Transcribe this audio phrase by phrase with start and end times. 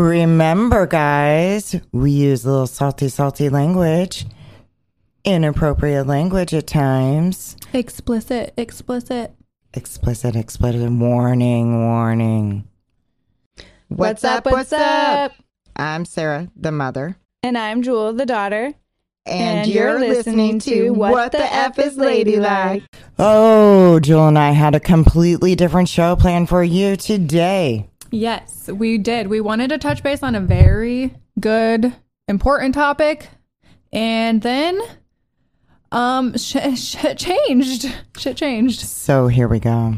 [0.00, 4.24] Remember, guys, we use a little salty, salty language,
[5.24, 7.54] inappropriate language at times.
[7.74, 9.34] Explicit, explicit.
[9.74, 12.66] Explicit, explicit, warning, warning.
[13.88, 15.32] What's up, what's up?
[15.76, 17.18] I'm Sarah, the mother.
[17.42, 18.72] And I'm Jewel, the daughter.
[19.26, 22.84] And, And you're listening to What the F is Ladylike?
[23.18, 27.89] Oh, Jewel and I had a completely different show planned for you today.
[28.10, 29.28] Yes, we did.
[29.28, 31.92] We wanted to touch base on a very good,
[32.28, 33.28] important topic.
[33.92, 34.80] And then,
[35.92, 37.86] um, shit, shit changed.
[38.16, 38.80] Shit changed.
[38.80, 39.94] So here we go.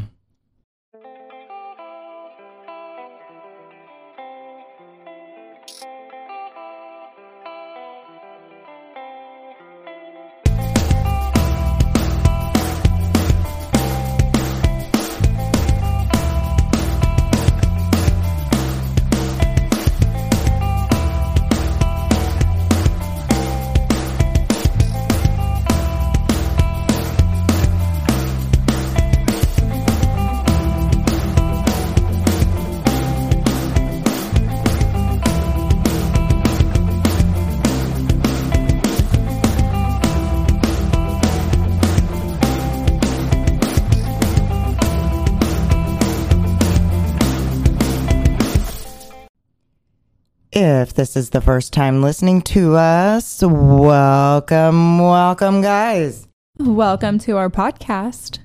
[50.93, 56.27] If this is the first time listening to us, welcome, welcome, guys.
[56.59, 58.37] Welcome to our podcast.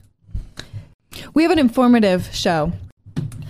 [1.35, 2.73] We have an informative show.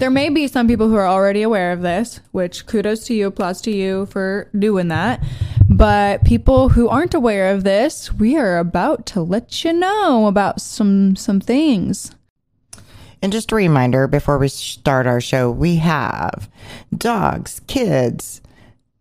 [0.00, 3.28] There may be some people who are already aware of this, which kudos to you,
[3.28, 5.22] applause to you for doing that.
[5.68, 10.60] But people who aren't aware of this, we are about to let you know about
[10.60, 12.10] some some things.
[13.22, 16.50] And just a reminder before we start our show, we have
[16.96, 18.40] dogs, kids,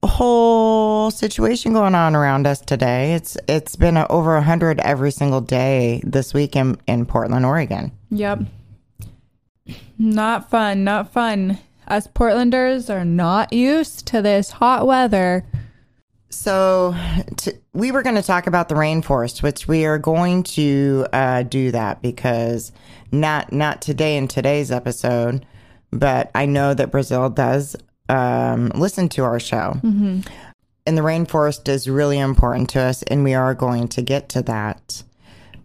[0.08, 3.14] whole situation going on around us today.
[3.14, 7.46] It's it's been a, over a hundred every single day this week in, in Portland,
[7.46, 7.92] Oregon.
[8.10, 8.40] Yep.
[9.98, 11.60] Not fun, not fun.
[11.88, 15.46] Us Portlanders are not used to this hot weather.
[16.30, 16.94] So
[17.38, 21.44] t- we were going to talk about the rainforest, which we are going to uh,
[21.44, 22.72] do that because
[23.12, 25.46] not not today in today's episode,
[25.92, 27.76] but I know that Brazil does
[28.10, 33.34] um, listen to our show, and the rainforest is really important to us, and we
[33.34, 35.04] are going to get to that.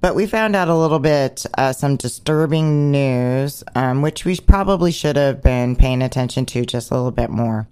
[0.01, 4.91] But we found out a little bit uh, some disturbing news, um, which we probably
[4.91, 7.69] should have been paying attention to just a little bit more.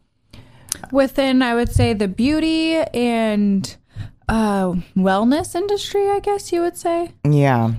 [0.93, 3.77] Within, I would say, the beauty and
[4.29, 7.11] uh, wellness industry, I guess you would say.
[7.25, 7.73] Yeah.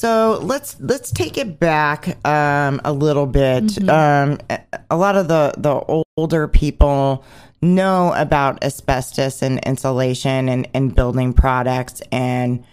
[0.00, 3.76] So let's let's take it back um, a little bit.
[3.86, 7.22] Um, a- lot of the the older people
[7.60, 12.64] know about asbestos and insulation and, and building products and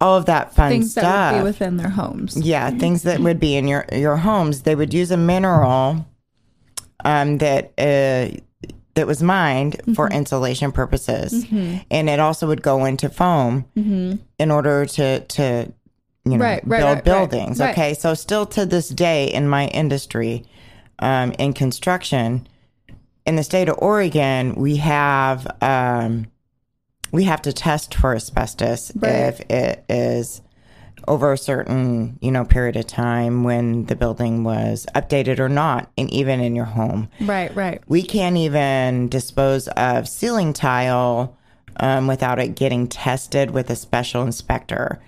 [0.00, 1.02] all of that fun Things stuff.
[1.04, 2.34] that would be within their homes.
[2.40, 4.62] Yeah, things that would be in your your homes.
[4.62, 6.06] They would use a mineral
[7.04, 8.34] um, that uh,
[8.94, 9.92] that was mined Mm-hmm.
[9.94, 11.44] for insulation purposes,
[11.90, 13.64] and it also would go into foam
[14.38, 15.72] in order to to
[16.32, 16.68] you know Mm-hmm.
[16.68, 17.58] Right, right, build right, buildings.
[17.60, 17.70] right.
[17.70, 20.44] Okay, so still to this day in my industry,
[20.98, 22.46] um, in construction,
[23.26, 26.26] in the state of Oregon, we have um,
[27.12, 29.10] we have to test for asbestos Right.
[29.12, 30.42] if it is
[31.06, 35.90] over a certain you know period of time when the building was updated or not
[35.96, 37.80] and even in your home Right, right.
[37.88, 41.34] we can't even dispose of ceiling tile
[41.80, 45.00] um, without it getting tested with a special inspector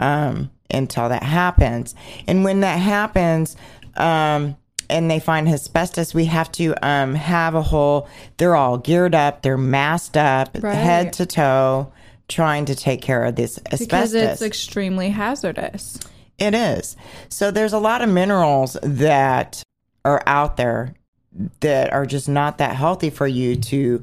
[0.00, 1.94] um, until that happens
[2.26, 3.56] and when that happens
[3.96, 4.56] um,
[4.90, 8.08] and they find asbestos we have to um, have a whole
[8.38, 10.74] they're all geared up they're masked up Right.
[10.74, 11.92] head to toe
[12.28, 15.98] trying to take care of this asbestos Because it's extremely hazardous.
[16.38, 16.96] it is.
[17.28, 19.62] So there's a lot of minerals that
[20.06, 20.94] are out there
[21.60, 24.00] that are just not that healthy for you to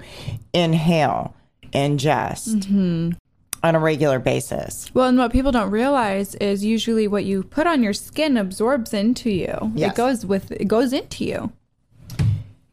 [0.53, 1.33] inhale,
[1.74, 3.18] ingest
[3.63, 4.90] on a regular basis.
[4.94, 8.94] Well, and what people don't realize is usually what you put on your skin absorbs
[8.94, 9.72] into you.
[9.75, 9.92] Yes.
[9.92, 11.52] It goes with it goes into you.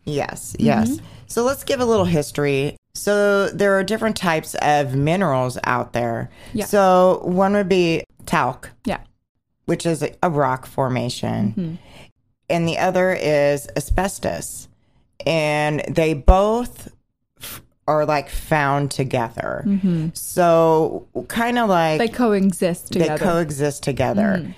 [0.05, 0.91] Yes, yes.
[0.91, 1.05] Mm-hmm.
[1.27, 2.77] So let's give a little history.
[2.95, 6.31] So there are different types of minerals out there.
[6.55, 6.65] Yeah.
[6.65, 9.01] So one would be talc, Yeah.
[9.67, 11.75] which is a, rock formation, mm-hmm.
[12.49, 14.69] and the other is asbestos,
[15.27, 16.91] and they both
[17.89, 19.65] are like found together.
[19.67, 20.11] Mm-hmm.
[20.13, 23.25] So kind of like They coexist they together.
[23.25, 24.41] coexist together.
[24.41, 24.55] Mm.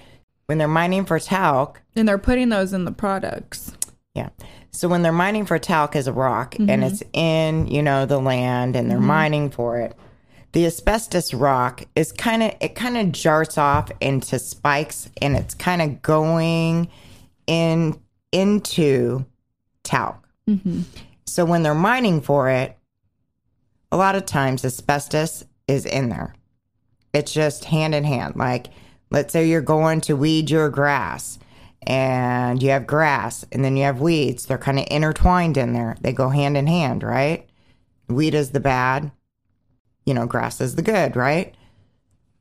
[0.46, 3.72] When they're mining for talc, and they're putting those in the products.
[4.14, 4.30] Yeah.
[4.72, 6.82] So when they're mining for talc as a rock and mm-hmm.
[6.82, 9.06] it's in, you know, the land and they're mm-hmm.
[9.06, 9.94] mining for it,
[10.50, 15.54] the asbestos rock is kind of it kind of jarts off into spikes and it's
[15.54, 16.88] kind of going
[17.46, 18.00] in
[18.32, 19.24] into
[19.84, 20.26] talc.
[21.26, 22.76] So when they're mining for it,
[23.92, 26.34] a lot of times asbestos is in there.
[27.12, 28.36] It's just hand in hand.
[28.36, 28.68] Like,
[29.10, 31.38] let's say you're going to weed your grass
[31.82, 34.46] and you have grass and then you have weeds.
[34.46, 35.96] They're kind of intertwined in there.
[36.00, 37.48] They go hand in hand, right?
[38.08, 39.10] Weed is the bad,
[40.04, 41.54] you know, grass is the good, right?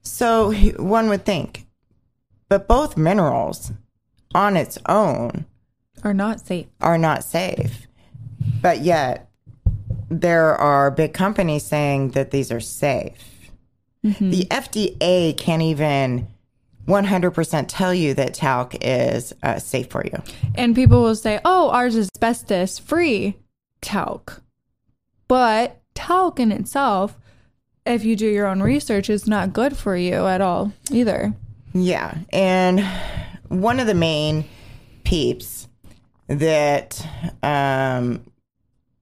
[0.02, 1.66] So one would think,
[2.48, 3.72] but both minerals
[4.34, 5.46] on its own
[6.04, 6.68] Are not safe.
[6.82, 7.88] are not safe.
[8.62, 9.29] But yet,
[10.10, 13.52] there are big companies saying that these are safe.
[14.02, 16.28] The FDA can't even
[16.88, 20.22] 100% tell you that talc is uh, safe for you.
[20.56, 23.38] And people will say, oh, ours is asbestos free
[23.82, 24.42] talc.
[25.28, 27.18] But talc in itself,
[27.86, 31.34] if you do your own research, is not good for you at all either.
[31.74, 32.18] Yeah.
[32.32, 32.84] And
[33.50, 34.46] one of the main
[35.04, 35.68] peeps
[36.28, 37.06] that
[37.44, 38.24] um,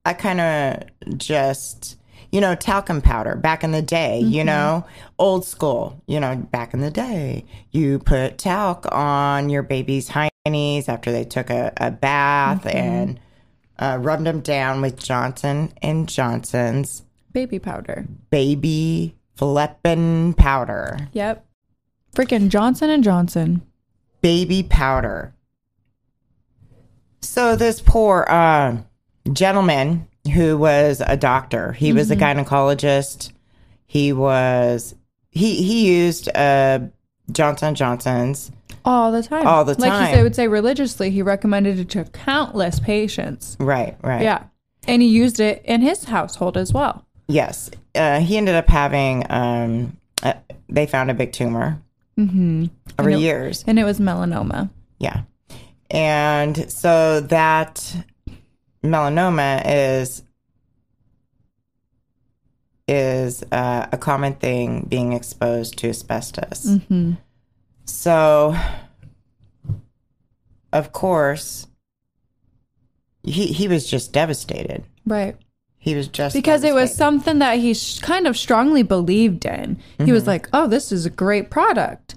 [0.08, 1.98] I kind of just,
[2.32, 4.86] you know, talcum powder back in the day, you know,
[5.20, 10.88] old school, you know, back in the day, you put talc on your baby's hiney's
[10.88, 13.20] after they took a, a bath and
[13.80, 17.04] uh, rubbed them down with Johnson and Johnson's
[17.34, 18.08] Baby powder.
[18.30, 20.98] baby flippin' powder.
[21.12, 21.46] Yep.
[22.16, 23.62] Freaking Johnson and Johnson.
[24.22, 25.34] baby powder.
[27.22, 28.78] So this poor uh,
[29.34, 33.32] gentleman who was a doctor, he was a gynecologist.
[33.86, 34.96] He was
[35.30, 36.80] he he used uh,
[37.32, 38.52] Johnson Johnson's.
[38.86, 39.46] All the time.
[39.46, 39.90] All the time.
[39.90, 43.58] Like he would say religiously, he recommended it to countless patients.
[43.60, 44.22] Right, right.
[44.22, 44.44] Yeah.
[44.88, 47.06] And he used it in his household as well.
[47.28, 47.70] Yes.
[47.94, 49.26] Uh, he ended up having.
[49.30, 50.34] Um, uh,
[50.70, 51.82] they found a big tumor
[52.18, 52.66] Mm-hmm.
[52.98, 53.64] over And it- years.
[53.68, 54.70] And it was melanoma.
[55.00, 55.24] Yeah.
[55.92, 57.96] And so that
[58.90, 60.24] melanoma is
[62.88, 66.66] is uh, a common thing being exposed to asbestos.
[66.66, 67.14] Mm-hmm.
[67.86, 68.56] So
[70.74, 71.68] of course
[73.24, 74.84] he he was just devastated.
[75.06, 75.36] Right.
[75.78, 79.80] He was just because it was something that he sh- kind of strongly believed in.
[80.04, 82.16] He was like, "Oh, this is a great product."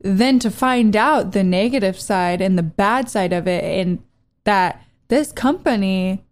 [0.00, 4.00] Then to find out the negative side and the bad side of it, and
[4.44, 6.24] that this company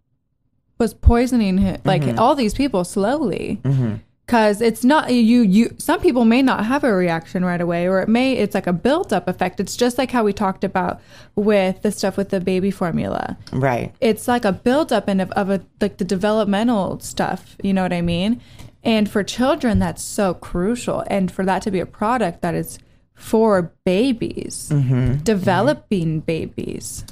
[0.77, 2.19] was poisoning him, like mm-hmm.
[2.19, 3.59] all these people slowly.
[3.63, 3.95] Mm-hmm.
[4.25, 5.41] Because it's not you.
[5.41, 8.37] You some people may not have a reaction right away, or it may.
[8.37, 9.59] It's like a built up effect.
[9.59, 11.01] It's just like how we talked about
[11.35, 13.93] with the stuff with the baby formula right.
[13.99, 17.93] it's like a buildup and of, of a like the developmental stuff you know what
[17.93, 18.39] i mean
[18.83, 22.77] and for children that's so crucial and for that to be a product that is
[23.15, 25.15] for babies mm-hmm.
[25.17, 27.05] developing babies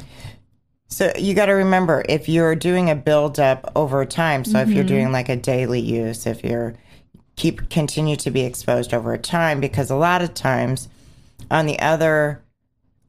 [0.91, 4.43] So you got to remember if you're doing a buildup over time.
[4.45, 6.75] So if you're doing like a daily use, if you're
[7.37, 10.89] keep continue to be exposed over time, because a lot of times
[11.49, 12.43] on the other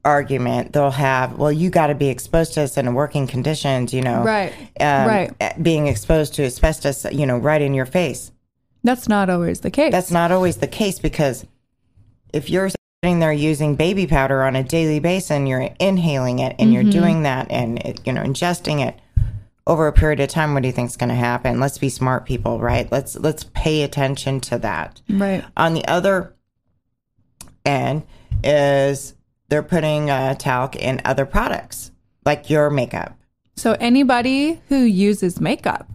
[0.05, 4.01] argument they'll have, well, you got to be exposed to this in working conditions, you
[4.01, 4.53] know, Right.
[4.79, 5.31] Um, Right.
[5.41, 8.31] uh, Being exposed to asbestos, you know, right in your face.
[8.83, 11.45] that's not always the case That's not always the case because
[12.33, 12.69] if you're
[13.03, 16.85] sitting there using baby powder on a daily basis and you're inhaling it and you're
[16.85, 18.97] doing that and you know ingesting it
[19.67, 21.59] over a period of time, what do you think's going to happen?
[21.59, 22.89] Let's be smart people, right?
[22.93, 25.01] Let's let's pay attention to that.
[25.09, 26.33] right On the other
[27.65, 28.03] end
[28.41, 29.15] is
[29.49, 31.91] they're putting uh, talc in other products
[32.25, 33.17] like your makeup.
[33.57, 35.89] so anybody who uses makeup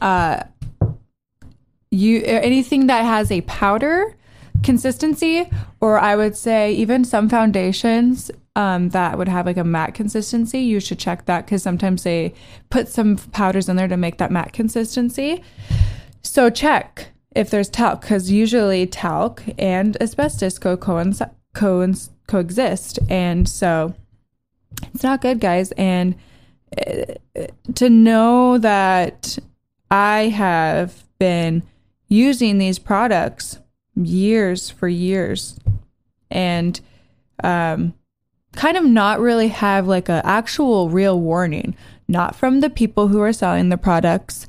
[0.00, 0.42] uh
[1.90, 4.16] you anything that has a powder
[4.64, 5.48] consistency
[5.80, 10.60] or i would say even some foundations um, that would have like a matte consistency
[10.60, 12.32] you should check that because sometimes they
[12.70, 15.42] put some powders in there to make that matte consistency.
[16.22, 23.48] So check if there's talc because usually talc and asbestos co coinc- coinc- coexist and
[23.48, 23.94] so
[24.92, 26.14] it's not good guys and
[26.86, 27.14] uh,
[27.74, 29.38] to know that
[29.90, 31.62] i have been
[32.08, 33.58] using these products
[33.96, 35.58] years for years
[36.30, 36.80] and
[37.42, 37.94] um,
[38.52, 43.20] kind of not really have like a actual real warning not from the people who
[43.20, 44.46] are selling the products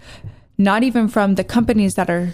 [0.58, 2.34] not even from the companies that are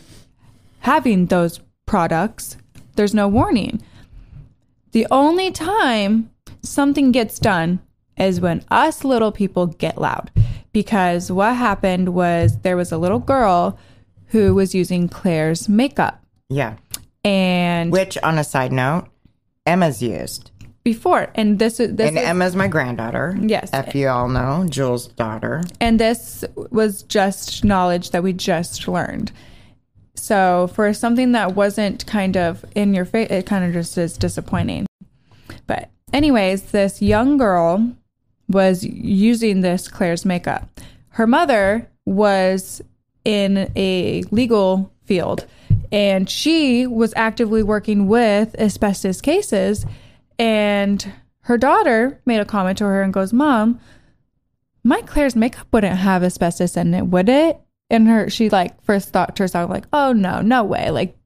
[0.79, 2.57] having those products
[2.95, 3.81] there's no warning
[4.91, 6.29] the only time
[6.63, 7.79] something gets done
[8.17, 10.31] is when us little people get loud.
[10.73, 13.77] Because what happened was there was a little girl
[14.27, 16.23] who was using Claire's makeup.
[16.49, 16.75] Yeah.
[17.23, 19.05] And Which, on a side note,
[19.65, 20.51] Emma's used.
[20.83, 23.37] before, and this is this And is, Emma's my granddaughter.
[23.39, 23.69] Yes.
[23.73, 25.63] If you all know, Jules' daughter.
[25.79, 29.31] and this was just knowledge that we just learned.
[30.15, 34.17] So for something that wasn't kind of in your face, it kind of just is
[34.17, 34.85] disappointing.
[35.67, 37.91] But anyways, this young girl
[38.49, 40.67] was using this Claire's makeup.
[41.09, 42.81] Her mother was
[43.23, 45.45] in a legal field
[45.91, 49.85] and she was actively working with asbestos cases
[50.39, 53.79] and her daughter made a comment to her and goes, "Mom,
[54.83, 57.59] my Claire's makeup wouldn't have asbestos in it, would it?
[57.89, 60.89] And her, she like first thought to herself, like, oh no, no way.
[60.91, 61.17] Like,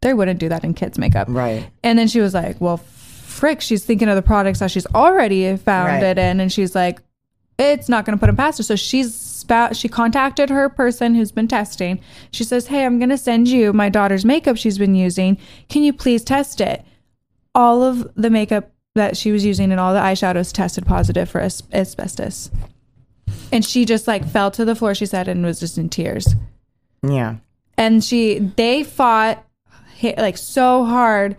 [0.00, 1.26] they wouldn't do that in kids' makeup.
[1.28, 1.68] Right.
[1.82, 5.56] And then she was like, well, frick, she's thinking of the products that she's already
[5.56, 6.02] found Right.
[6.04, 6.40] it in.
[6.40, 7.00] And she's like,
[7.58, 8.64] it's not going to put him past her.
[8.64, 12.00] So she's spout, she contacted her person who's been testing.
[12.30, 15.38] She says, hey, I'm going to send you my daughter's makeup she's been using.
[15.68, 16.84] Can you please test it?
[17.54, 21.40] All of the makeup that she was using and all the eyeshadows tested positive for
[21.40, 22.50] as- asbestos.
[23.50, 26.34] And she just like fell to the floor, she said, and was just in tears.
[27.02, 27.36] Yeah.
[27.76, 29.44] And she, they fought
[30.02, 31.36] like so hard.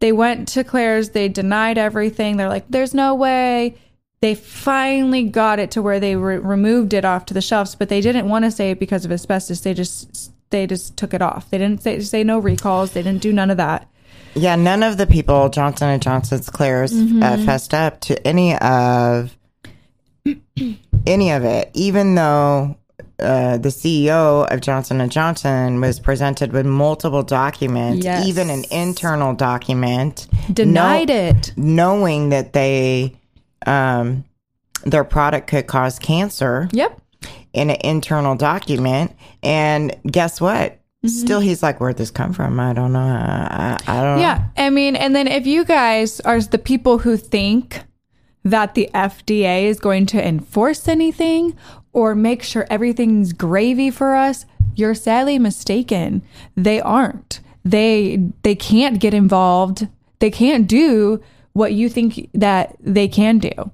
[0.00, 2.36] They went to Claire's, they denied everything.
[2.36, 3.76] They're like, there's no way.
[4.22, 7.88] They finally got it to where they re- removed it off to the shelves, but
[7.88, 9.60] they didn't want to say it because of asbestos.
[9.60, 11.48] They just, they just took it off.
[11.48, 12.92] They didn't say, say no recalls.
[12.92, 13.88] They didn't do none of that.
[14.34, 17.22] Yeah, none of the people Johnson and Johnson's Claire's Mm-hmm.
[17.22, 19.34] uh, fessed up to any of
[21.06, 22.76] any of it, even though
[23.18, 28.26] uh, the CEO of Johnson and Johnson was presented with multiple documents, Yes.
[28.28, 31.52] even an internal document, Denied no- it.
[31.56, 33.16] knowing that they
[33.66, 34.24] um,
[34.84, 37.00] their product could cause cancer Yep.
[37.52, 39.12] in an internal document.
[39.42, 40.72] And guess what?
[41.04, 41.08] Mm-hmm.
[41.08, 42.60] Still, he's like, "Where'd this come from?
[42.60, 42.98] I don't know.
[43.00, 44.44] I, I, don't know." Yeah.
[44.56, 47.82] I mean, and then if you guys are the people who think
[48.44, 51.56] that the FDA is going to enforce anything
[51.94, 56.22] or make sure everything's gravy for us, you're sadly mistaken.
[56.54, 57.40] They aren't.
[57.64, 59.88] They they can't get involved.
[60.18, 63.70] They can't do what you think that they can do.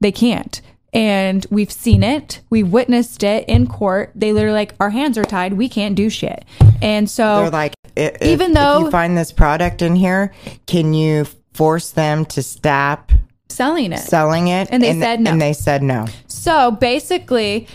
[0.00, 0.60] They can't.
[0.94, 2.40] And we've seen it.
[2.50, 4.12] We witnessed it in court.
[4.14, 5.54] They literally like our hands are tied.
[5.54, 6.44] We can't do shit.
[6.82, 10.32] And so They're like, if, Even if though- you find this product in here,
[10.66, 13.12] can you force them to stop
[13.48, 14.00] selling it.
[14.00, 14.68] selling it?
[14.70, 15.30] And they said no.
[15.30, 16.06] And they said no.
[16.26, 17.68] So basically,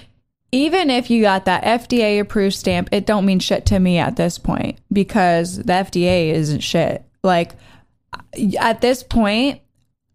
[0.52, 4.16] even if you got that FDA approved stamp, it don't mean shit to me at
[4.16, 7.04] this point because the FDA isn't shit.
[7.24, 7.54] Like
[8.60, 9.62] at this point,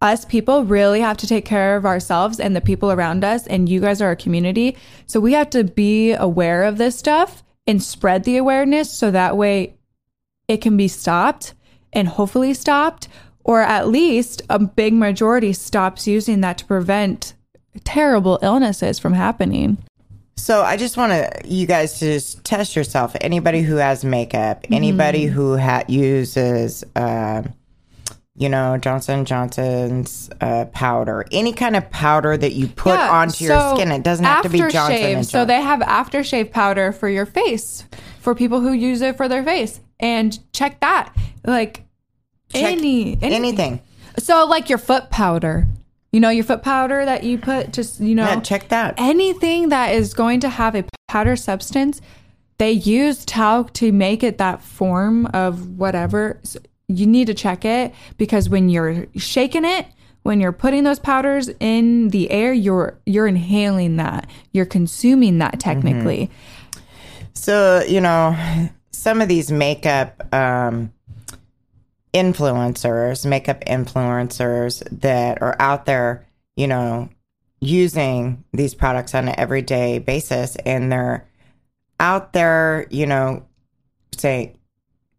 [0.00, 3.68] us people really have to take care of ourselves and the people around us and
[3.68, 4.76] you guys are a community.
[5.06, 9.36] So we have to be aware of this stuff and spread the awareness so that
[9.36, 9.76] way
[10.48, 11.54] it can be stopped
[11.92, 13.06] and hopefully stopped
[13.44, 17.34] or at least a big majority stops using that to prevent
[17.84, 19.78] terrible illnesses from happening.
[20.36, 23.14] So I just want to you guys to just test yourself.
[23.20, 25.34] Anybody who has makeup, anybody Mm-hmm.
[25.34, 27.42] who ha- uses, uh,
[28.34, 33.44] you know, Johnson Johnson's uh, powder, any kind of powder that you put Yeah, onto
[33.44, 33.92] your skin.
[33.92, 37.84] It doesn't have to be Johnson and So they have aftershave powder for your face
[38.20, 39.80] for people who use it for their face.
[40.00, 41.14] And check that.
[41.44, 41.84] Like
[42.54, 43.80] Check any, any anything.
[44.18, 45.66] So like your foot powder.
[46.10, 48.94] You know, your foot powder that you put just, you know, Yeah, check that.
[48.98, 52.02] anything that is going to have a powder substance,
[52.58, 56.38] they use talc to make it that form of whatever.
[56.88, 59.86] You need to check it because when you're shaking it,
[60.22, 64.28] when you're putting those powders in the air, you're you're inhaling that.
[64.52, 66.30] You're consuming that technically.
[67.34, 68.36] So, you know,
[68.90, 70.92] some of these makeup um,
[72.14, 77.08] influencers, makeup influencers that are out there, you know,
[77.60, 81.26] using these products on an everyday basis and they're
[81.98, 83.44] out there, you know,
[84.16, 84.58] saying,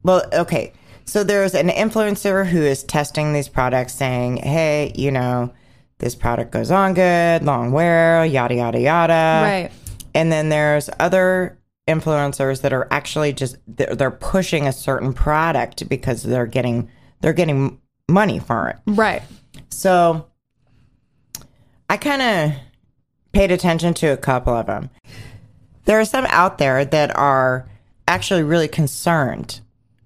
[0.03, 0.73] well, okay.
[1.05, 5.53] So there's an influencer who is testing these products saying, hey, you know,
[5.99, 9.13] this product goes on good, long wear, yada, yada, yada.
[9.13, 9.71] Right.
[10.15, 11.57] And then there's other
[11.87, 16.89] influencers that are actually just they're, they're pushing a certain product because they're getting
[17.21, 17.79] they're getting
[18.09, 18.77] money for it.
[18.85, 19.21] Right.
[19.69, 20.27] So
[21.89, 22.59] I kind of
[23.33, 24.89] paid attention to a couple of them.
[25.85, 27.67] There are some out there that are
[28.07, 29.59] actually really concerned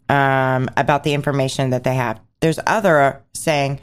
[0.10, 2.20] um, about the information that they have.
[2.40, 3.80] There's other saying,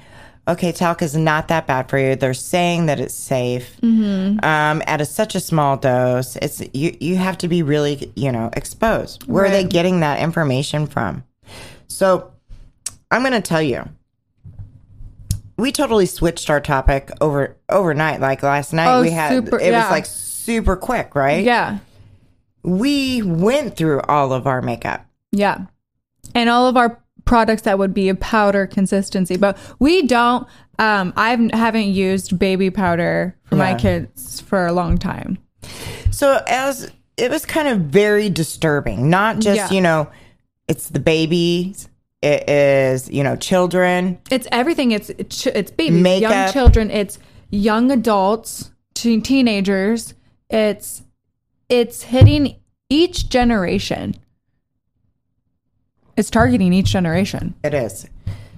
[0.46, 2.14] okay, talc is not that bad for you.
[2.16, 4.40] They're saying that it's safe um,
[4.86, 6.36] at a, such a small dose.
[6.36, 6.96] It's you.
[7.00, 9.24] You have to be really, you know, exposed.
[9.26, 11.24] Where are they getting that information from?
[11.88, 12.32] So,
[13.10, 13.88] I'm going to tell you.
[15.56, 18.20] We totally switched our topic over overnight.
[18.20, 19.82] Like last night, Oh, we had super- it yeah.
[19.84, 21.44] was like super quick, right?
[21.44, 21.78] Yeah.
[22.64, 25.06] We went through all of our makeup.
[25.30, 25.66] Yeah.
[26.34, 30.46] And all of our products that would be a powder consistency, but we don't
[30.78, 35.38] um I haven't used baby powder for my kids for a long time.
[36.10, 39.70] So as it was kind of very disturbing, not just, Yeah.
[39.70, 40.10] you know,
[40.66, 41.88] it's the babies,
[42.22, 44.18] it is, you know, children.
[44.30, 44.90] It's everything.
[44.92, 47.18] It's it's, it's babies, young children, it's
[47.50, 50.14] young adults, teen teenagers.
[50.50, 51.02] It's
[51.68, 52.56] it's hitting
[52.90, 54.14] each generation.
[56.16, 57.54] It's targeting each generation.
[57.62, 58.06] It is.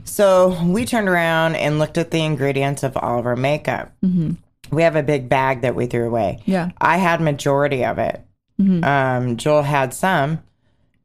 [0.04, 3.92] So we turned around and looked at the ingredients of all of our makeup.
[4.04, 4.34] Mm-hmm.
[4.74, 6.40] We have a big bag that we threw away.
[6.44, 6.70] Yeah.
[6.80, 8.22] I had majority of it.
[8.60, 8.84] Mm-hmm.
[8.84, 10.42] Um, Jewel had some,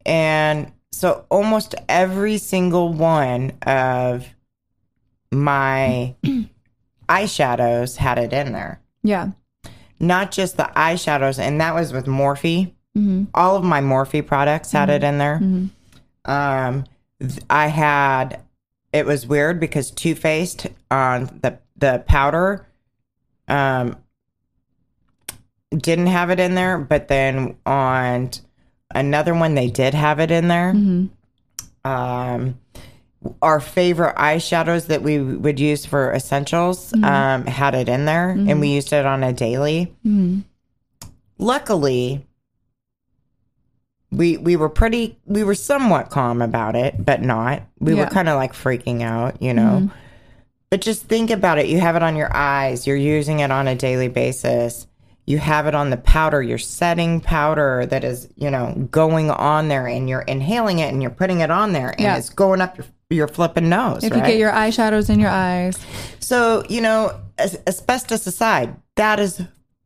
[0.06, 4.28] and so almost every single one of
[5.32, 6.16] my
[7.10, 8.82] eyeshadows had it in there.
[9.04, 9.32] Yeah.
[10.00, 12.72] Not just the eyeshadows, and that was with Morphe.
[12.98, 13.26] Mm-hmm.
[13.34, 15.40] All of my Morphe products had it in there.
[16.26, 16.86] Um,
[17.50, 18.42] I had.
[18.94, 22.68] It was weird because Too Faced on the the powder,
[23.48, 23.98] um,
[25.76, 28.32] didn't have it in there, but then on
[28.94, 30.72] another one they did have it in there.
[31.84, 32.60] Um,
[33.42, 38.60] our favorite eyeshadows that we would use for essentials um, had it in there, and
[38.60, 39.96] we used it on a daily.
[41.38, 42.26] Luckily,
[44.12, 47.64] we we were pretty we were somewhat calm about it, but not.
[47.80, 48.02] We Yeah.
[48.04, 49.82] were kind of like freaking out, you know.
[49.84, 49.96] Mm-hmm.
[50.70, 51.68] But just think about it.
[51.68, 52.88] You have it on your eyes.
[52.88, 54.88] You're using it on a daily basis.
[55.28, 56.42] You have it on the powder.
[56.42, 61.02] You're setting powder that is, you know, going on there, and you're inhaling it, and
[61.02, 62.18] you're putting it on there, and Yeah.
[62.18, 64.06] it's going up your your flipping nose.
[64.06, 64.20] If right?
[64.20, 65.78] you get your eyeshadows in your eyes,
[66.20, 69.42] so you know, as, asbestos aside, that is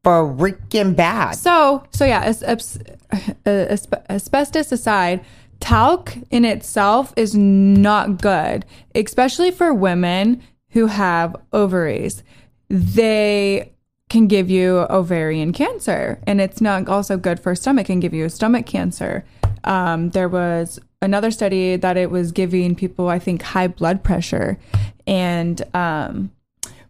[0.05, 1.33] freaking bad.
[1.33, 2.77] So, so yeah, as, as,
[3.11, 5.25] uh, asbe- asbestos aside,
[5.59, 12.23] talc in itself is not good, especially for women who have ovaries.
[12.69, 13.71] They
[14.09, 17.87] can give you ovarian cancer, and it's not also good for stomach.
[17.87, 19.25] Can give you stomach cancer.
[19.63, 24.59] Um, there was another study that it was giving people, I think, high blood pressure,
[25.07, 26.31] and um,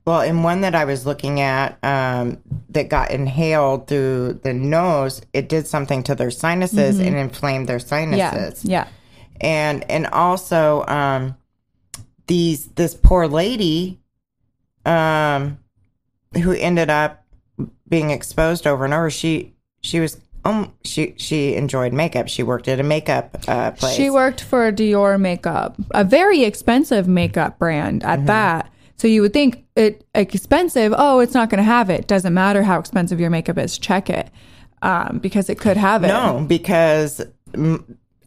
[0.06, 2.38] Well, in one that I was looking at um,
[2.70, 7.80] that got inhaled through the nose, it did something to their sinuses and inflamed their
[7.80, 8.14] Mm-hmm.
[8.14, 8.66] yeah, sinuses.
[8.66, 8.88] yeah,
[9.42, 11.36] And and also um,
[12.28, 14.00] these this poor lady
[14.86, 15.58] um,
[16.34, 17.26] who ended up
[17.90, 19.10] being exposed over and over.
[19.10, 22.28] She she was um she she enjoyed makeup.
[22.28, 23.96] She worked at a makeup uh, place.
[23.96, 28.28] She worked for Dior makeup, a very expensive makeup brand at Mm-hmm.
[28.28, 28.72] that.
[28.98, 30.94] So you would think it expensive.
[30.96, 32.08] Oh, it's not going to have it.
[32.08, 33.78] Doesn't matter how expensive your makeup is.
[33.78, 34.30] Check it,
[34.82, 36.08] um, because it could have it.
[36.08, 37.22] No, because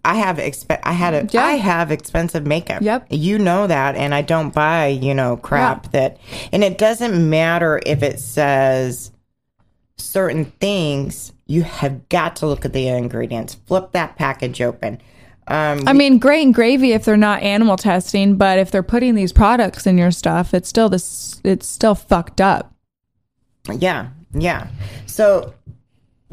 [0.05, 1.45] I have exp- I had a Yeah.
[1.45, 2.83] I have expensive makeup.
[2.83, 3.09] Yep.
[3.11, 6.19] You know that and I don't buy, you know, crap that
[6.53, 9.11] and it doesn't matter if it says
[9.97, 13.55] certain things, you have got to look at the ingredients.
[13.67, 15.01] Flip that package open.
[15.49, 19.15] Um I mean, great and gravy if they're not animal testing, but if they're putting
[19.15, 21.41] these products in your stuff, it's still this.
[21.45, 22.75] It's still fucked up.
[23.73, 24.69] Yeah, yeah.
[25.07, 25.55] So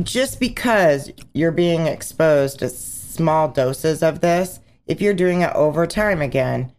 [0.02, 5.88] just because you're being exposed to small doses of this, if you're doing it over
[5.88, 6.72] time again,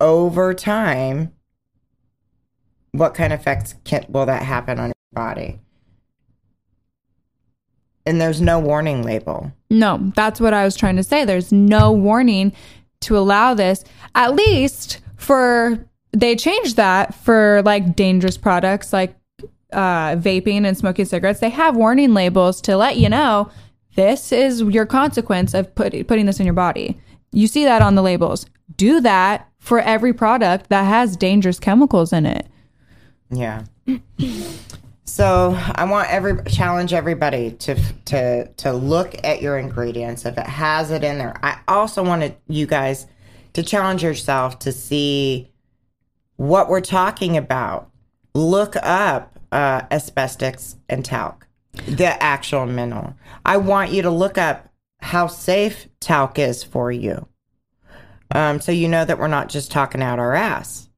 [0.00, 1.32] over time,
[2.92, 5.60] what kind of effects can, will that happen on your body?
[8.10, 9.52] And there's no warning label.
[9.70, 11.24] No, that's what I was trying to say.
[11.24, 12.52] There's no warning
[13.02, 13.84] to allow this,
[14.16, 15.78] at least for
[16.10, 19.14] they changed that for like dangerous products like
[19.72, 21.38] uh, vaping and smoking cigarettes.
[21.38, 23.48] They have warning labels to let you know
[23.94, 27.00] this is your consequence of put, putting this in your body.
[27.30, 28.44] You see that on the labels.
[28.74, 32.48] Do that for every product that has dangerous chemicals in it.
[33.30, 33.62] Yeah.
[35.10, 40.46] So I want every challenge everybody to to to look at your ingredients if it
[40.46, 41.34] has it in there.
[41.42, 43.08] I also wanted you guys
[43.54, 45.50] to challenge yourself to see
[46.36, 47.90] what we're talking about.
[48.36, 51.48] Look up uh, asbestos and talc,
[51.88, 53.14] the actual mineral.
[53.44, 57.26] I want you to look up how safe talc is for you,
[58.32, 60.88] um, so you know that we're not just talking out our ass.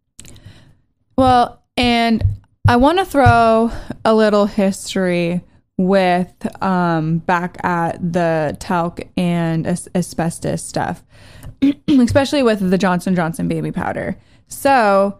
[1.16, 3.72] Well, and I want to throw
[4.04, 5.42] a little history
[5.76, 11.02] with um, back at the talc and as- asbestos stuff,
[11.88, 14.16] especially with the Johnson Johnson baby powder.
[14.46, 15.18] So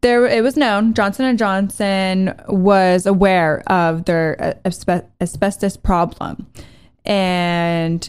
[0.00, 6.46] there, it was known Johnson and Johnson was aware of their asbe- asbestos problem,
[7.04, 8.08] and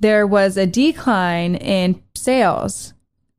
[0.00, 2.94] there was a decline in sales.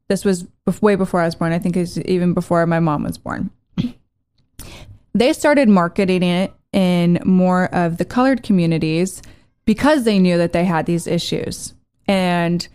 [0.07, 0.47] This was
[0.81, 1.51] way before I was born.
[1.51, 3.49] I think it was even before my mom was born.
[5.13, 9.21] they started marketing it in more of the colored communities
[9.65, 11.73] because they knew that they had these issues.
[12.07, 12.67] And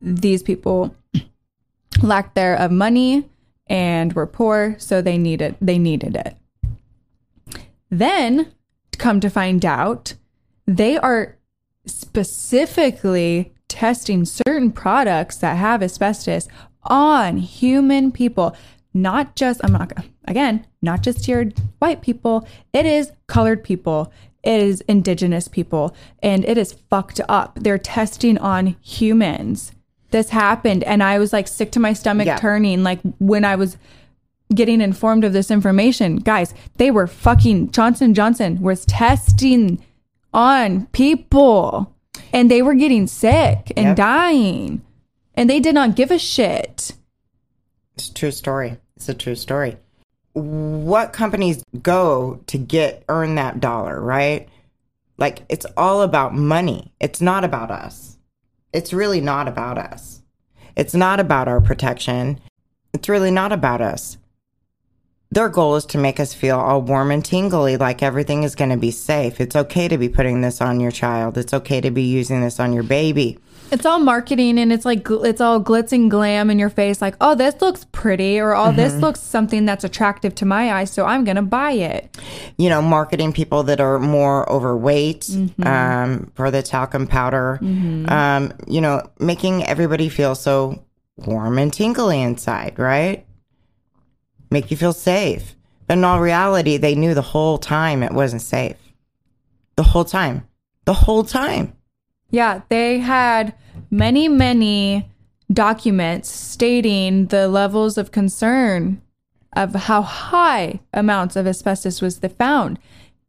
[0.00, 0.94] these people
[2.02, 3.28] lacked their of money
[3.66, 6.36] and were poor, so they needed they needed it.
[7.90, 8.52] Then,
[8.96, 10.14] come to find out,
[10.66, 11.36] they are
[11.86, 16.48] specifically testing certain products that have asbestos
[16.84, 18.56] on human people,
[18.94, 19.92] not just, I'm not,
[20.24, 21.46] again, not just your
[21.78, 27.58] white people, it is colored people, it is indigenous people, and it is fucked up.
[27.60, 29.72] They're testing on humans.
[30.10, 32.36] This happened, and I was like sick to my stomach Yeah.
[32.38, 33.76] turning, like when I was
[34.54, 36.16] getting informed of this information.
[36.16, 39.84] Guys, they were fucking Johnson Johnson was testing
[40.32, 41.94] on people
[42.32, 43.96] and they were getting sick and Yep.
[43.96, 44.82] dying.
[45.34, 46.92] And they did not give a shit.
[47.96, 48.76] It's a true story.
[48.96, 49.76] It's a true story.
[50.32, 54.48] What companies go to get earn that dollar, right?
[55.16, 56.92] Like it's all about money.
[57.00, 58.18] It's not about us.
[58.72, 60.22] It's really not about us.
[60.76, 62.38] It's not about our protection.
[62.92, 64.16] It's really not about us.
[65.30, 68.70] Their goal is to make us feel all warm and tingly like everything is going
[68.70, 69.40] to be safe.
[69.42, 71.36] It's okay to be putting this on your child.
[71.36, 73.38] It's okay to be using this on your baby.
[73.70, 77.14] It's all marketing and it's like it's all glitz and glam in your face like,
[77.20, 81.04] "Oh, this looks pretty," or "Oh, this looks something that's attractive to my eyes, so
[81.04, 82.16] I'm going to buy it."
[82.56, 85.28] you know, marketing people that are more overweight
[85.62, 87.58] um, for the talcum powder.
[88.08, 90.82] Um, you know, making everybody feel so
[91.18, 93.26] warm and tingly inside, right?
[94.50, 95.54] Make you feel safe.
[95.86, 98.76] But in all reality, they knew the whole time it wasn't safe.
[99.76, 100.46] The whole time.
[100.84, 101.72] The whole time.
[102.30, 103.54] Yeah, they had
[103.90, 105.08] many, many
[105.52, 109.00] documents stating the levels of concern
[109.56, 112.78] of how high amounts of asbestos was the found.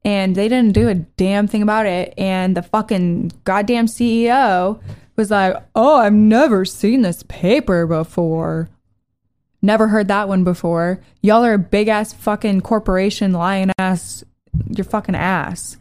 [0.04, 2.14] And they didn't do a damn thing about it.
[2.18, 4.82] And the fucking goddamn CEO
[5.16, 8.70] was like, Oh, I've never seen this paper before.
[9.62, 11.00] Never heard that one before.
[11.22, 14.24] Y'all are a big ass fucking corporation lying ass
[14.68, 15.78] your fucking ass.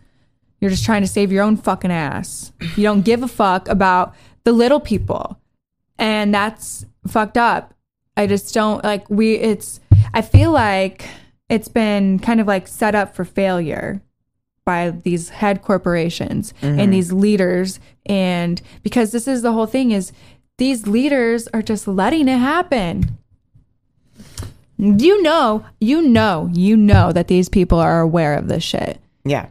[0.61, 2.53] You're just trying to save your own fucking ass.
[2.77, 4.15] You don't give a fuck about
[4.45, 5.39] the little people.
[5.99, 7.75] And that's fucked up.
[8.17, 9.81] I just don't like we it's
[10.13, 11.09] I feel like
[11.49, 14.03] it's been kind of like set up for failure
[14.65, 16.91] by these head corporations and mm-hmm.
[16.91, 20.13] these leaders and because this is the whole thing is
[20.59, 23.17] these leaders are just letting it happen.
[24.79, 29.47] You know, you know, you know that these people are aware of this shit Yeah.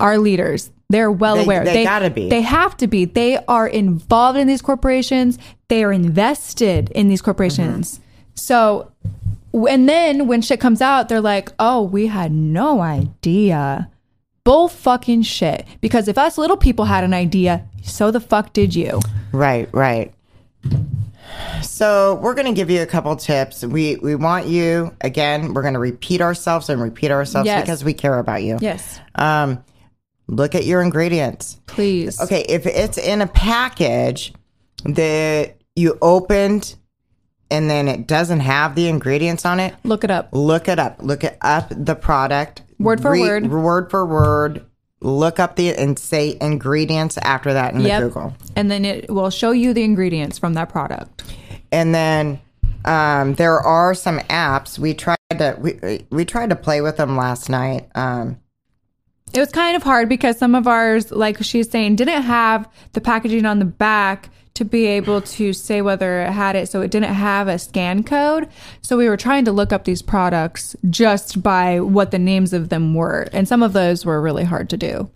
[0.00, 2.28] our leaders they're well They- aware they gotta be.
[2.28, 5.36] they have to be they are involved in these corporations
[5.68, 8.02] they are invested in these corporations Mm-hmm.
[8.34, 8.92] so
[9.68, 13.88] and then when shit comes out they're like oh we had no idea
[14.44, 18.74] bull fucking shit because if us little people had an idea so the fuck did
[18.74, 19.00] you
[19.32, 20.12] Right, right.
[21.62, 23.64] So we're going to give you a couple tips.
[23.64, 25.54] We we want you again.
[25.54, 27.62] We're going to repeat ourselves and repeat ourselves Yes.
[27.62, 28.58] because we care about you.
[28.60, 29.62] yes Um,
[30.28, 31.60] look at your ingredients.
[31.66, 34.32] please Okay, if it's in a package
[34.84, 36.76] that you opened
[37.50, 40.96] and then it doesn't have the ingredients on it, look it up look it up.
[41.02, 43.50] Look it up the product Word for word.
[43.50, 44.64] word for word.
[45.00, 48.34] Look up the and say ingredients after that in yep the Google.
[48.56, 51.22] and then it will show you the ingredients from that product
[51.76, 52.40] And then
[52.86, 57.16] um, there are some apps we tried to we we tried to play with them
[57.16, 57.88] last night.
[57.94, 58.38] Um,
[59.34, 63.00] It was kind of hard because some of ours, like she's saying, didn't have the
[63.00, 66.70] packaging on the back to be able to say whether it had it.
[66.70, 68.48] So it didn't have a scan code.
[68.80, 72.70] So we were trying to look up these products just by what the names of
[72.70, 73.28] them were.
[73.34, 75.10] And some of those were really hard to do.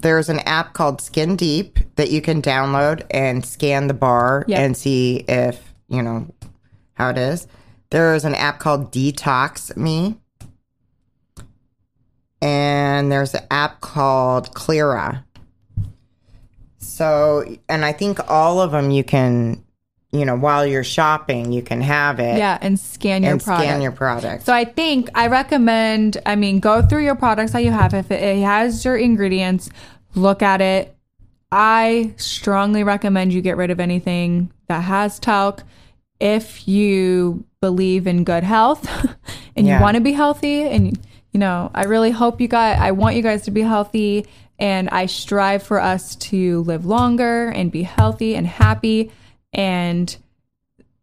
[0.00, 4.60] there's an app called Skin Deep that you can download and scan the bar Yep.
[4.60, 6.32] and see if you know
[6.94, 7.46] how it is.
[7.90, 10.18] There is an app called Detox Me,
[12.40, 15.24] and there's an app called Clearya.
[16.78, 19.64] So, and I think all of them you can
[20.14, 23.64] you know, while you're shopping, you can have it Yeah, and scan your and product.
[23.68, 24.46] scan your product.
[24.46, 27.94] So I think I recommend, I mean, go through your products that you have.
[27.94, 29.70] If it, it has your ingredients,
[30.14, 30.96] look at it.
[31.50, 35.62] I strongly recommend you get rid of anything that has talc
[36.20, 38.88] if you believe in good health
[39.56, 39.76] and Yeah.
[39.78, 40.62] you want to be healthy.
[40.62, 40.98] And,
[41.32, 44.26] you know, I really hope you guys, I want you guys to be healthy.
[44.58, 49.10] And I strive for us to live longer and be healthy and happy.
[49.52, 50.16] And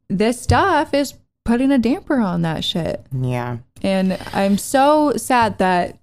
[0.08, 3.06] this stuff is putting a damper on that shit.
[3.12, 3.58] yeah.
[3.84, 5.97] And I'm so sad that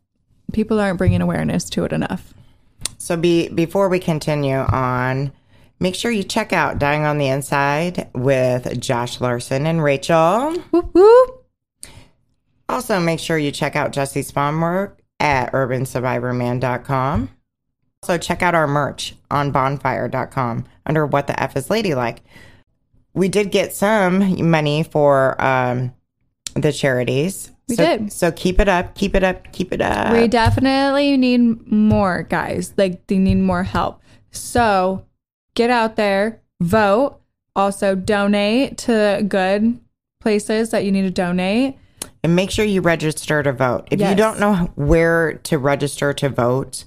[0.52, 2.34] people aren't bringing awareness to it enough.
[2.98, 5.30] So be before we continue on,
[5.80, 10.52] make sure you check out Dying on the Inside with Josh Larson and Rachel.
[10.70, 11.46] Whoop whoop.
[12.68, 17.30] Also, make sure you check out Jesse's Spawn work at urbansurvivorman.com.
[18.02, 22.22] Also, check out our merch on bonfire.com under What the F is Ladylike.
[23.14, 25.94] We did get some money for um,
[26.54, 27.50] the charities.
[27.68, 28.12] We so, did.
[28.12, 30.12] So keep it up, keep it up, keep it up.
[30.12, 32.72] We definitely need more guys.
[32.76, 34.02] Like they need more help.
[34.30, 35.04] So
[35.58, 37.20] get out there, vote,
[37.56, 39.78] also donate to good
[40.20, 41.76] places that you need to donate.
[42.22, 43.88] And make sure you register to vote.
[43.90, 46.84] If you don't know where to register to vote,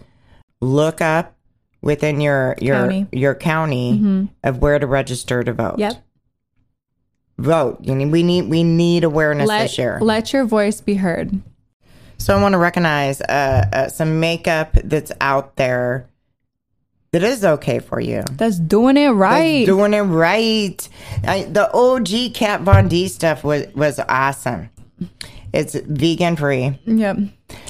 [0.62, 1.36] look up
[1.82, 3.08] within your your County.
[3.12, 5.78] your county of where to register to vote.
[5.78, 6.04] Yep.
[7.40, 7.80] Vote.
[7.82, 10.00] You need, we need we need awareness Let, this year.
[10.02, 11.42] let your voice be heard.
[12.18, 16.08] so I want to recognize uh, uh, some makeup that's out there
[17.12, 18.24] that is okay for you.
[18.32, 19.66] That's doing it right.
[19.66, 20.90] Doing it right.
[21.26, 24.70] I, the OG Kat Von D stuff was was awesome.
[25.54, 27.18] It's vegan free, yep.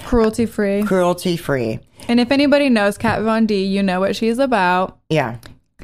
[0.06, 0.84] Cruelty free.
[0.84, 1.80] cruelty free.
[2.08, 5.00] And if anybody knows Kat Von D, you know what she's about.
[5.10, 5.38] Yeah.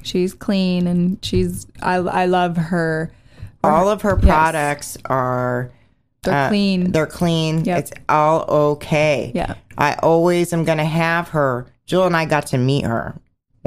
[0.04, 3.12] She's clean and she's I I love her.
[3.64, 4.26] All of her Yes.
[4.26, 5.72] products are
[6.22, 6.92] They're uh, clean.
[6.92, 7.66] They're clean.
[7.66, 7.80] Yep.
[7.80, 8.44] It's all
[8.74, 9.32] okay.
[9.34, 9.56] Yeah.
[9.80, 11.66] I always am going to have her.
[11.88, 13.16] Jill and I got to meet her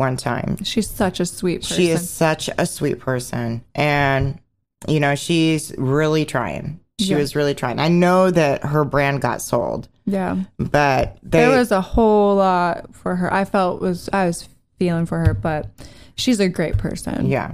[0.01, 0.57] one time.
[0.65, 1.77] She's such a sweet person.
[1.77, 3.63] She is such a sweet person.
[3.77, 4.41] And,
[4.89, 6.81] you know, she's really trying.
[6.99, 7.19] She Yeah.
[7.19, 7.79] was really trying.
[7.79, 10.37] I know that her brand got sold, Yeah.
[10.59, 13.33] but they, there was a whole lot for her.
[13.33, 15.69] I felt was I was feeling for her, but
[16.17, 17.27] she's a great person.
[17.27, 17.53] yeah.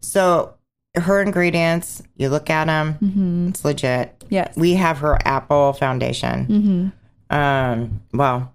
[0.00, 0.54] So
[0.94, 3.48] her ingredients, you look at them, Mm-hmm.
[3.48, 4.24] it's legit.
[4.28, 4.54] Yes.
[4.56, 6.46] We have her apple foundation.
[6.46, 7.34] mm-hmm.
[7.36, 8.52] Um, well,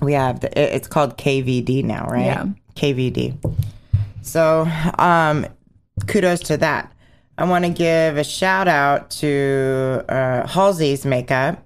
[0.00, 2.24] we have the, it's called KVD now, right?
[2.26, 2.46] Yeah.
[2.74, 3.36] KVD.
[4.22, 5.46] So, um,
[6.06, 6.92] kudos to that.
[7.36, 11.64] I want to give a shout out to uh, Halsey's makeup.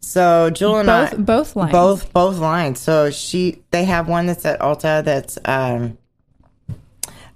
[0.00, 1.72] So Jewel and Both I, both lines.
[1.72, 2.80] both both lines.
[2.80, 5.98] So she they have one that's at Ulta that's um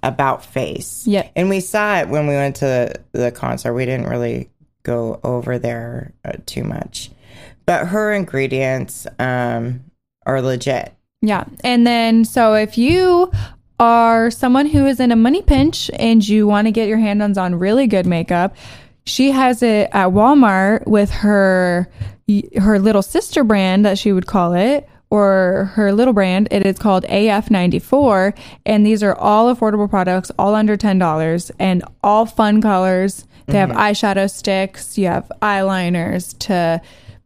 [0.01, 1.05] about face.
[1.05, 1.27] Yeah.
[1.35, 2.65] And we saw it when we went to
[3.11, 3.73] the, the concert.
[3.73, 4.49] We didn't really
[4.83, 7.11] go over there uh, too much.
[7.65, 9.83] But her ingredients um
[10.25, 10.93] are legit.
[11.21, 11.45] Yeah.
[11.63, 13.31] And then, so if you
[13.79, 17.37] are someone who is in a money pinch and you want to get your hands
[17.37, 18.55] on really good makeup,
[19.05, 21.89] she has it at Walmart with her
[22.57, 26.79] her little sister brand that she would call it or her little brand it is
[26.79, 33.25] called AF94 and these are all affordable products all under $10 and all fun colors
[33.47, 36.81] they have eyeshadow sticks you have eyeliners to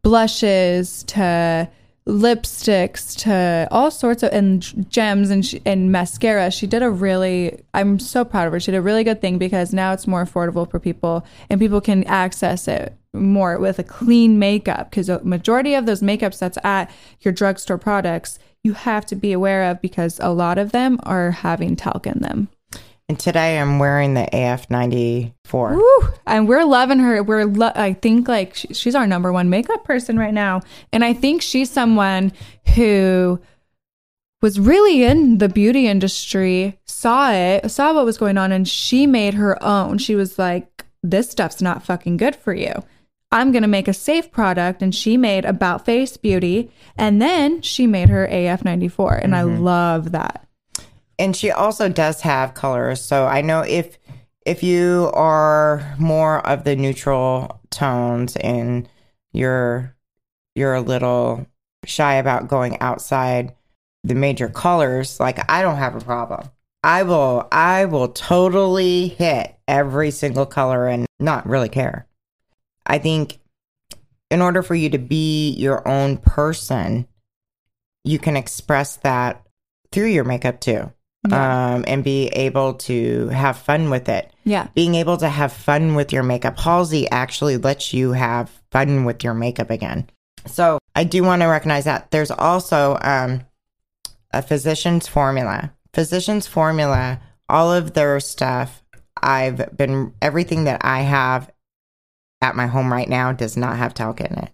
[0.06, 1.68] blushes to
[2.08, 6.52] lipsticks to all sorts of and gems and she, and mascara.
[6.52, 8.60] She did a really I'm so proud of her.
[8.60, 11.82] She did a really good thing because now it's more affordable for people and people
[11.82, 16.60] can access it more with a clean makeup because a majority of those makeups that's
[16.64, 16.92] at
[17.22, 21.32] your drugstore products you have to be aware of because a lot of them are
[21.32, 22.48] having talc in them.
[23.08, 25.76] And today I'm wearing the AF94.
[25.76, 26.14] Woo!
[26.26, 27.22] And we're loving her.
[27.22, 31.04] We're, lo- I think, like she, she's our number one makeup person right now, and
[31.06, 32.34] I think she's someone
[32.76, 33.40] who
[34.42, 39.06] was really in the beauty industry, saw it, saw what was going on, and she
[39.06, 40.00] made her own.
[40.00, 42.84] She was like, "This stuff's not fucking good for you."
[43.32, 44.82] I'm going to make a safe product.
[44.82, 46.72] And she made About Face Beauty.
[46.98, 49.22] And then she made her AF94.
[49.22, 49.62] And I mm-hmm.
[49.62, 50.45] love that.
[51.18, 53.98] And she also does have colors so i know if
[54.46, 58.88] if you are more of the neutral tones and
[59.34, 59.96] you're
[60.56, 61.46] you're a little
[61.86, 63.54] shy about going outside
[64.04, 66.50] the major colors like i don't have a problem.
[66.84, 72.08] I will i will totally hit every single color and not really care.
[72.86, 73.40] I think
[74.30, 77.08] in order for you to be your own person
[78.04, 79.44] you can express that
[79.92, 80.92] through your makeup too
[81.34, 84.32] um, and be able to have fun with it.
[84.44, 84.68] Yeah.
[84.76, 86.60] Being able to have fun with your makeup.
[86.60, 90.10] Halsey actually lets you have fun with your makeup again.
[90.46, 92.12] So I do want to recognize that.
[92.12, 93.46] There's also um,
[94.32, 95.74] a physician's formula.
[95.94, 98.84] Physician's formula, all of their stuff,
[99.22, 101.52] I've been, everything that I have
[102.42, 104.50] at my home right now does not have talc in it.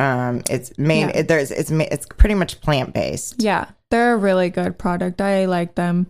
[0.00, 1.18] Um, it's main Yeah.
[1.18, 3.42] it, there's, it's, it's pretty much plant based.
[3.42, 5.20] Yeah, they're a really good product.
[5.20, 6.06] I like them.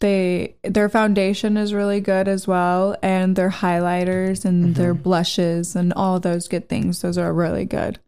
[0.00, 5.92] They their foundation is really good as well, and their highlighters and their blushes and
[5.94, 7.00] all those good things.
[7.00, 7.98] Those are really good.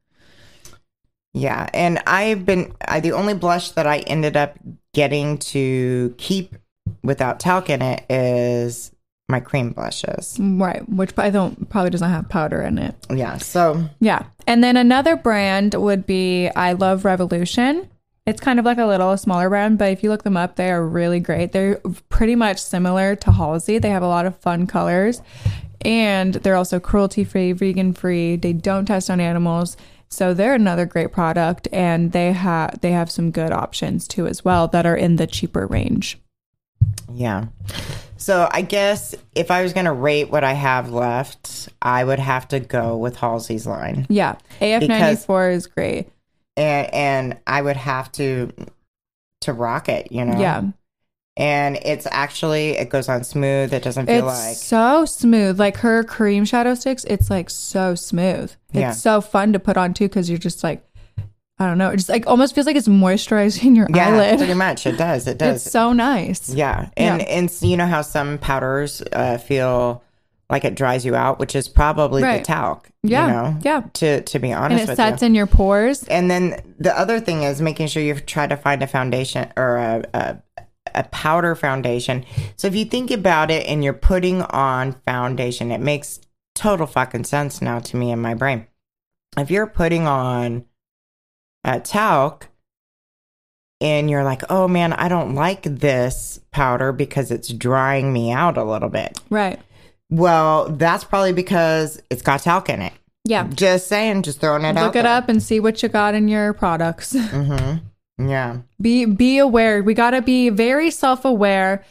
[1.33, 4.59] Yeah, and I've been I, the only blush that I ended up
[4.93, 6.55] getting to keep
[7.03, 8.93] without talc in it is
[9.29, 10.39] my cream blushes.
[10.41, 12.95] Right, which I don't probably doesn't have powder in it.
[13.11, 17.89] Yeah, so Yeah, and then another brand would be I Love Revolution.
[18.27, 20.71] It's kind of like a little smaller brand, but if you look them up, they
[20.71, 21.53] are really great.
[21.53, 23.79] They're pretty much similar to Halsey.
[23.79, 25.23] They have a lot of fun colors,
[25.83, 28.37] and they're also cruelty free, vegan free.
[28.37, 29.79] They don't test on animals,
[30.11, 31.69] so they're another great product.
[31.73, 35.27] And they have they have some good options too as well that are in the
[35.27, 36.19] cheaper range.
[37.13, 37.47] yeah.
[38.19, 42.19] So I guess if I was going to rate what I have left, I would
[42.19, 44.07] have to go with Halsey's line.
[44.09, 46.09] Yeah, AF ninety four is great.
[46.57, 48.53] And and I would have to
[49.43, 50.39] to rock it, you know.
[50.41, 50.65] Yeah,
[51.37, 53.73] And it's actually it goes on smooth.
[53.73, 55.61] It doesn't feel it's like so smooth.
[55.61, 58.53] Like her cream shadow sticks, it's like so smooth.
[58.73, 58.91] Yeah.
[58.91, 60.85] It's so fun to put on too because you're just like,
[61.59, 64.39] I don't know, it just like almost feels like it's moisturizing your yeah, eyelid.
[64.39, 65.27] pretty much it does.
[65.27, 65.63] It does.
[65.65, 66.49] It's so nice.
[66.51, 67.27] Yeah, and Yeah.
[67.29, 70.03] and you know how some powders uh, feel
[70.51, 72.89] like it dries you out, which is probably the talc.
[73.03, 73.83] Yeah, you know, yeah.
[73.95, 75.27] To to be honest, And it sets you.
[75.27, 76.05] in your pores.
[76.05, 79.77] and then the other thing is making sure you try to find a foundation or
[79.77, 80.43] a, a
[80.95, 82.25] a powder foundation.
[82.57, 86.19] So if you think about it, and you're putting on foundation, it makes
[86.55, 88.67] total fucking sense now to me in my brain.
[89.37, 90.65] If you're putting on
[91.77, 92.49] a talc
[93.81, 98.57] and you're like, oh man, I don't like this powder because it's drying me out
[98.57, 99.21] a little bit.
[99.31, 99.61] Right.
[100.11, 102.93] Well, that's probably because it's got talc in it.
[103.25, 103.47] Yeah.
[103.49, 104.87] Just saying, just throwing it out.
[104.87, 107.15] Look it up and see what you got in your products.
[108.19, 108.29] Mm-hmm.
[108.29, 108.59] Yeah.
[108.81, 109.81] be be aware.
[109.81, 111.85] We got to be very self-aware.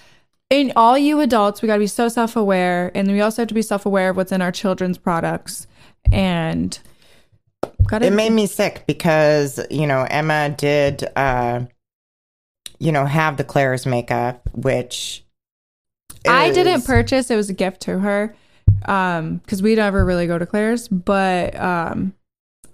[0.50, 3.54] In all you adults, we got to be so self-aware and we also have to
[3.54, 5.68] be self-aware of what's in our children's products.
[6.12, 6.78] And
[7.88, 11.66] got It made me sick because, you know, Emma did, uh,
[12.80, 15.26] you know, have the Claire's makeup, which
[16.28, 17.32] I didn't purchase.
[17.32, 18.36] It was a gift to her
[18.86, 22.14] um because we never really go to Claire's, but um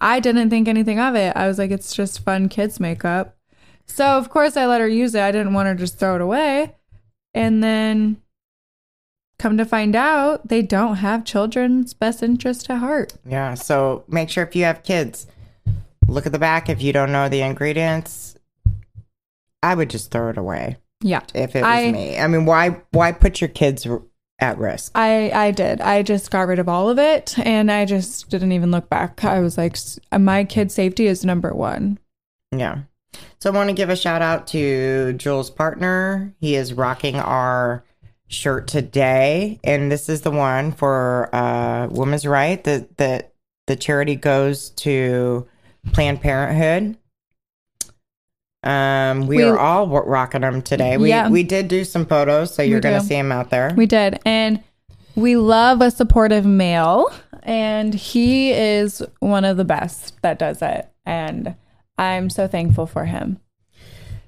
[0.02, 1.36] I didn't think anything of it.
[1.36, 3.38] I was like, it's just fun kids makeup.
[3.86, 5.22] So of course I let her use it.
[5.22, 6.76] I didn't want her to just throw it away.
[7.34, 8.18] And then
[9.44, 13.14] come to find out, they don't have children's best interest at heart.
[13.28, 13.56] Yeah.
[13.56, 15.28] So make sure if you have kids,
[16.08, 16.70] look at the back.
[16.70, 18.36] If you don't know the ingredients,
[19.62, 21.20] I would just throw it away Yeah.
[21.36, 22.18] if it was I- me.
[22.18, 23.86] I mean, why why put your kids
[24.40, 24.94] at risk?
[24.96, 25.82] I I did.
[25.82, 29.26] I just got rid of all of it and I just didn't even look back.
[29.26, 29.76] I was like
[30.18, 32.00] my kid's safety is number 1.
[32.56, 32.84] Yeah.
[33.42, 36.34] So I want to give a shout out to Jewel's partner.
[36.40, 37.84] He is rocking our
[38.34, 42.64] shirt today, and this is the one for uh, Women's Right.
[42.64, 43.26] That the
[43.68, 45.48] the charity goes to
[45.94, 46.98] Planned Parenthood.
[48.64, 50.98] Um, we, We- are all w- rocking them today.
[50.98, 51.30] We Yeah.
[51.30, 53.74] we did do some photos, so you're gonna see them out there.
[53.76, 54.20] We did.
[54.26, 54.62] And
[55.16, 57.12] we love a supportive male.
[57.46, 60.88] And he is one of the best that does it.
[61.06, 61.56] And
[61.98, 63.38] I'm so thankful for him.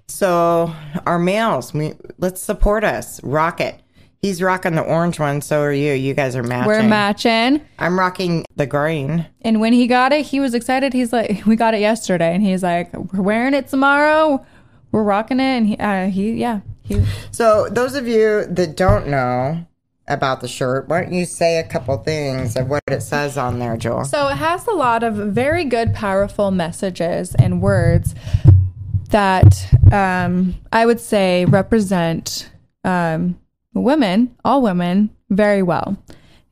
[0.09, 0.73] So
[1.05, 3.23] our males, we let's support us.
[3.23, 3.79] Rock it.
[4.25, 5.39] He's rocking the orange one.
[5.41, 5.93] So are you.
[5.93, 6.67] You guys are matching.
[6.67, 7.61] We're matching.
[7.77, 9.27] I'm rocking the green.
[9.43, 10.93] And when he got it, he was excited.
[10.93, 12.33] He's like, we got it yesterday.
[12.33, 14.43] And he's like, we're wearing it tomorrow.
[14.91, 15.43] We're rocking it.
[15.43, 16.61] And he, uh, he yeah.
[16.81, 19.63] He, So, those of you that don't know
[20.07, 23.59] about the shirt, why don't you say a couple things of what it says on
[23.59, 24.05] there, Jewel?
[24.05, 28.15] So it has a lot of very good, powerful messages and words
[29.11, 32.49] that um, I would say represent
[32.83, 33.39] um,
[33.75, 35.97] women, all women, very well.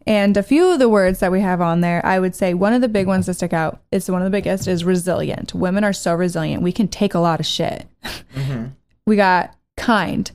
[0.05, 2.73] And a few of the words that we have on there, I would say one
[2.73, 5.53] of the big ones that stick out is one of the biggest is resilient.
[5.53, 6.61] Women are so resilient.
[6.61, 7.87] We can take a lot of shit.
[8.03, 8.65] Mm-hmm.
[9.05, 10.31] We got kind.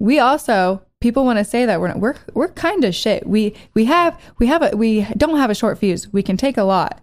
[0.00, 3.24] We also people want to say that we're not, we're we're kind of shit.
[3.24, 6.12] We we have we have a we don't have a short fuse.
[6.12, 7.00] We can take a lot.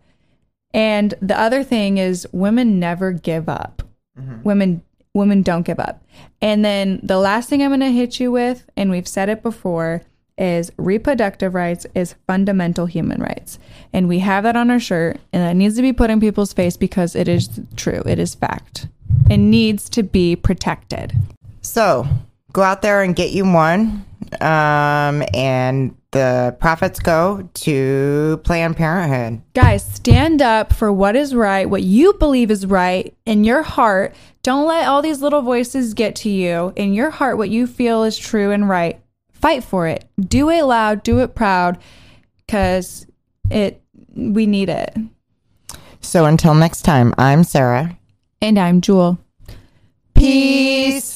[0.74, 3.84] And the other thing is women never give up.
[4.20, 4.44] Mm-hmm.
[4.44, 4.84] Women
[5.16, 6.04] women don't give up.
[6.42, 9.42] And then the last thing I'm going to hit you with, and we've said it
[9.42, 10.04] before,
[10.38, 13.58] is reproductive rights is fundamental human rights.
[13.94, 16.54] And we have that on our shirt, and that needs to be put in people's
[16.54, 18.04] face because it is true.
[18.06, 18.88] It is fact.
[19.30, 21.14] It needs to be protected.
[21.62, 22.06] So
[22.52, 24.06] go out there and get you one.
[24.42, 29.42] Um, and the profits go to Planned Parenthood.
[29.54, 34.16] Guys, stand up for what is right, what you believe is right in your heart.
[34.42, 36.72] Don't let all these little voices get to you.
[36.78, 38.98] In your heart, what you feel is true and right.
[39.34, 40.06] Fight for it.
[40.18, 41.80] Do it loud, do it proud,
[42.46, 43.06] because
[43.50, 43.82] it
[44.16, 44.96] we need it.
[46.00, 47.98] So until next time, I'm Sarah.
[48.42, 49.20] And I'm Jewel.
[50.14, 51.15] Peace.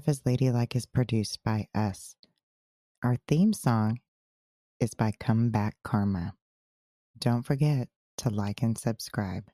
[0.00, 2.16] F is Ladylike is produced by us.
[3.04, 4.00] Our theme song
[4.80, 6.32] is by Come Back Karma.
[7.18, 9.44] Don't forget to like and subscribe.